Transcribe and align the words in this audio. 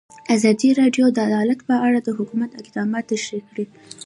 ازادي 0.35 0.69
راډیو 0.81 1.05
د 1.11 1.17
عدالت 1.27 1.59
په 1.69 1.75
اړه 1.87 1.99
د 2.03 2.09
حکومت 2.17 2.51
اقدامات 2.61 3.03
تشریح 3.11 3.43
کړي. 3.49 3.65